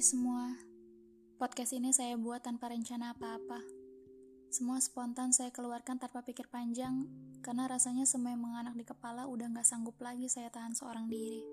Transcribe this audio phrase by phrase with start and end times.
[0.00, 0.56] Semua,
[1.36, 3.60] podcast ini saya buat tanpa rencana apa-apa.
[4.48, 7.04] Semua spontan saya keluarkan tanpa pikir panjang,
[7.44, 11.44] karena rasanya semua yang menganak di kepala udah gak sanggup lagi saya tahan seorang diri.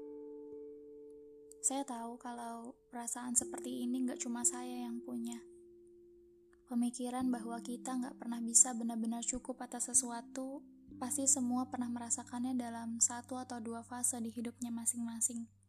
[1.60, 5.44] Saya tahu kalau perasaan seperti ini gak cuma saya yang punya.
[6.72, 10.64] Pemikiran bahwa kita gak pernah bisa benar-benar cukup atas sesuatu,
[10.96, 15.67] pasti semua pernah merasakannya dalam satu atau dua fase di hidupnya masing-masing.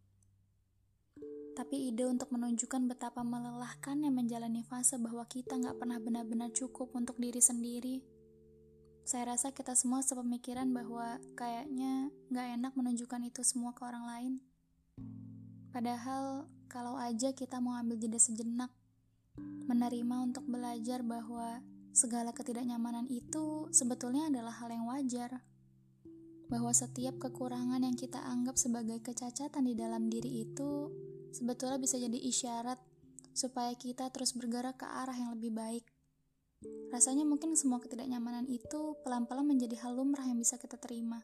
[1.58, 7.18] Tapi ide untuk menunjukkan betapa melelahkannya menjalani fase bahwa kita nggak pernah benar-benar cukup untuk
[7.18, 7.98] diri sendiri.
[9.02, 14.32] Saya rasa kita semua sepemikiran bahwa kayaknya nggak enak menunjukkan itu semua ke orang lain.
[15.74, 18.70] Padahal kalau aja kita mau ambil jeda sejenak,
[19.66, 21.64] menerima untuk belajar bahwa
[21.96, 25.42] segala ketidaknyamanan itu sebetulnya adalah hal yang wajar
[26.48, 30.88] bahwa setiap kekurangan yang kita anggap sebagai kecacatan di dalam diri itu
[31.32, 32.79] sebetulnya bisa jadi isyarat
[33.38, 35.87] supaya kita terus bergerak ke arah yang lebih baik.
[36.90, 41.23] Rasanya mungkin semua ketidaknyamanan itu pelan-pelan menjadi hal lumrah yang bisa kita terima.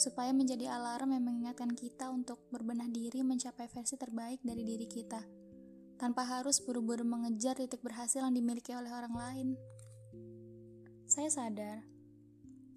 [0.00, 5.22] Supaya menjadi alarm yang mengingatkan kita untuk berbenah diri mencapai versi terbaik dari diri kita.
[6.00, 9.48] Tanpa harus buru-buru mengejar titik berhasil yang dimiliki oleh orang lain.
[11.04, 11.84] Saya sadar,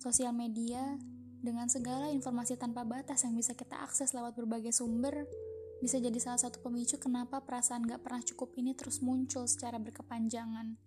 [0.04, 1.00] sosial media
[1.40, 5.24] dengan segala informasi tanpa batas yang bisa kita akses lewat berbagai sumber
[5.84, 10.80] bisa jadi salah satu pemicu kenapa perasaan gak pernah cukup ini terus muncul secara berkepanjangan.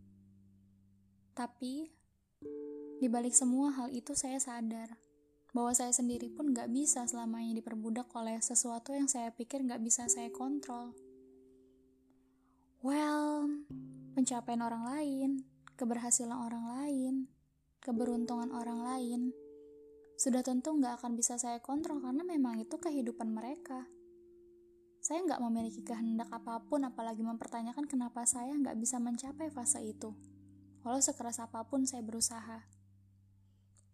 [1.36, 1.92] Tapi,
[2.96, 4.96] di balik semua hal itu saya sadar
[5.52, 10.08] bahwa saya sendiri pun gak bisa selamanya diperbudak oleh sesuatu yang saya pikir gak bisa
[10.08, 10.96] saya kontrol.
[12.80, 13.52] Well,
[14.16, 15.30] pencapaian orang lain,
[15.76, 17.14] keberhasilan orang lain,
[17.84, 19.20] keberuntungan orang lain,
[20.16, 23.84] sudah tentu gak akan bisa saya kontrol karena memang itu kehidupan mereka.
[25.06, 30.10] Saya nggak memiliki kehendak apa pun, apalagi mempertanyakan kenapa saya nggak bisa mencapai fase itu.
[30.82, 32.66] Walau sekeras apa pun saya berusaha.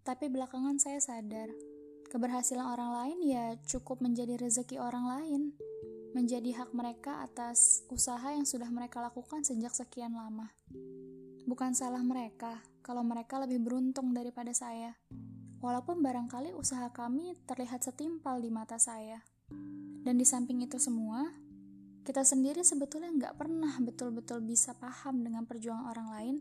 [0.08, 1.52] Tapi belakangan saya sadar,
[2.08, 5.42] keberhasilan orang lain ya cukup menjadi rezeki orang lain.
[6.16, 10.48] Menjadi hak mereka atas usaha yang sudah mereka lakukan sejak sekian lama.
[11.44, 14.96] Bukan salah mereka kalau mereka lebih beruntung daripada saya.
[15.60, 19.20] Walaupun barangkali usaha kami terlihat setimpal di mata saya.
[20.02, 21.30] Dan di samping itu semua,
[22.02, 26.36] kita sendiri sebetulnya nggak pernah betul-betul bisa paham dengan perjuangan orang lain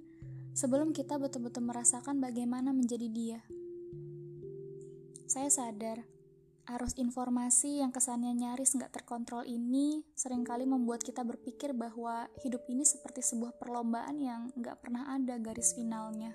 [0.58, 3.40] sebelum kita betul-betul merasakan bagaimana menjadi dia.
[5.30, 6.02] Saya sadar,
[6.66, 12.66] arus informasi yang kesannya nyaris nggak terkontrol ini sering kali membuat kita berpikir bahwa hidup
[12.68, 16.34] ini seperti sebuah perlombaan yang nggak pernah ada garis finalnya.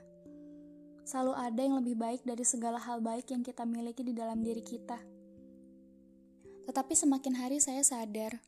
[1.07, 4.63] Selalu ada yang lebih baik dari segala hal baik yang kita miliki di dalam diri
[4.63, 5.16] kita.
[6.67, 8.43] Tetapi semakin hari saya sadar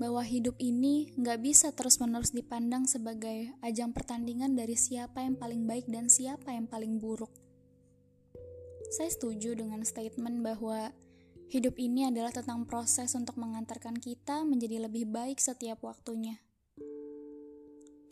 [0.00, 5.86] bahwa hidup ini nggak bisa terus-menerus dipandang sebagai ajang pertandingan dari siapa yang paling baik
[5.86, 7.30] dan siapa yang paling buruk.
[8.92, 10.92] Saya setuju dengan statement bahwa
[11.52, 16.40] hidup ini adalah tentang proses untuk mengantarkan kita menjadi lebih baik setiap waktunya.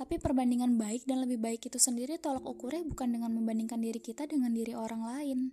[0.00, 4.24] Tapi perbandingan baik dan lebih baik itu sendiri tolak ukurnya bukan dengan membandingkan diri kita
[4.24, 5.52] dengan diri orang lain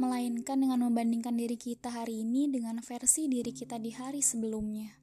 [0.00, 4.96] melainkan dengan membandingkan diri kita hari ini dengan versi diri kita di hari sebelumnya.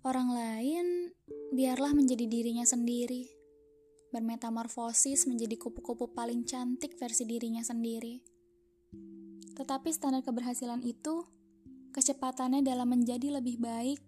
[0.00, 1.12] Orang lain
[1.52, 3.28] biarlah menjadi dirinya sendiri,
[4.16, 8.24] bermetamorfosis menjadi kupu-kupu paling cantik versi dirinya sendiri.
[9.52, 11.28] Tetapi standar keberhasilan itu,
[11.92, 14.00] kecepatannya dalam menjadi lebih baik,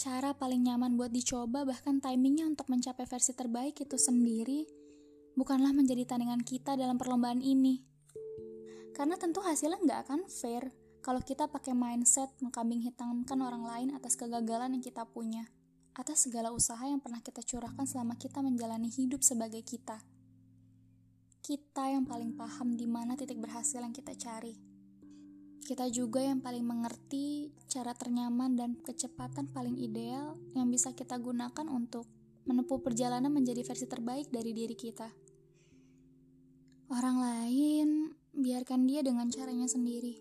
[0.00, 4.64] cara paling nyaman buat dicoba bahkan timingnya untuk mencapai versi terbaik itu sendiri,
[5.36, 7.97] bukanlah menjadi tandingan kita dalam perlombaan ini
[8.96, 14.18] karena tentu hasilnya nggak akan fair kalau kita pakai mindset mengkambing hitamkan orang lain atas
[14.18, 15.46] kegagalan yang kita punya,
[15.94, 20.02] atas segala usaha yang pernah kita curahkan selama kita menjalani hidup sebagai kita.
[21.40, 24.52] Kita yang paling paham di mana titik berhasil yang kita cari.
[25.64, 31.64] Kita juga yang paling mengerti cara ternyaman dan kecepatan paling ideal yang bisa kita gunakan
[31.72, 32.04] untuk
[32.44, 35.08] menempuh perjalanan menjadi versi terbaik dari diri kita.
[36.88, 40.18] Orang lain biarkan dia dengan caranya sendiri.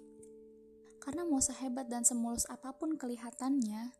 [0.99, 3.95] Karena mau sehebat dan semulus apa pun kelihatannya,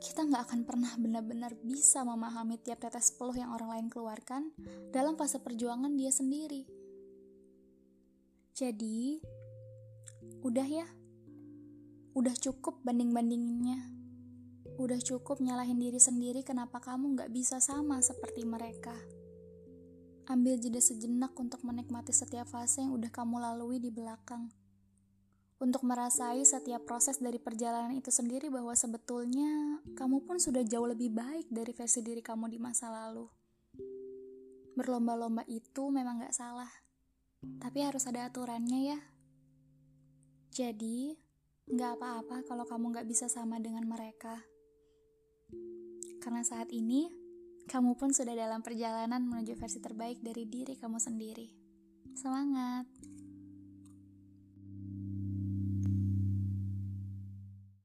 [0.00, 4.52] kita nggak akan pernah benar-benar bisa memahami tiap tetes peluh yang orang lain keluarkan
[4.92, 6.64] dalam fase perjuangan dia sendiri.
[8.56, 9.20] Jadi,
[10.44, 10.88] udah ya,
[12.16, 13.80] udah cukup banding-bandinginnya.
[14.80, 18.96] Udah cukup nyalahin diri sendiri kenapa kamu nggak bisa sama seperti mereka.
[20.30, 24.46] Ambil jeda sejenak untuk menikmati setiap fase yang udah kamu lalui di belakang.
[25.60, 31.12] untuk merasai setiap proses dari perjalanan itu sendiri bahwa sebetulnya kamu pun sudah jauh lebih
[31.12, 33.28] baik dari versi diri kamu di masa lalu.
[34.72, 36.72] Berlomba-lomba itu memang gak salah,
[37.60, 39.00] tapi harus ada aturannya ya.
[40.48, 41.12] Jadi,
[41.68, 44.40] gak apa-apa kalau kamu gak bisa sama dengan mereka.
[46.24, 47.19] Karena saat ini,
[47.70, 51.46] kamu pun sudah dalam perjalanan menuju versi terbaik dari diri kamu sendiri.
[52.18, 52.90] Semangat!